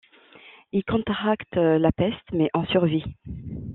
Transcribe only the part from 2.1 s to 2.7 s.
mais en